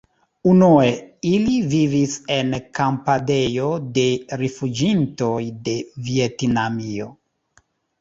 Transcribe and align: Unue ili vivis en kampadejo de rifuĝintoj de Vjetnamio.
Unue 0.51 0.87
ili 1.31 1.57
vivis 1.73 2.15
en 2.37 2.57
kampadejo 2.81 3.69
de 4.01 4.09
rifuĝintoj 4.45 5.41
de 5.71 5.81
Vjetnamio. 6.11 7.17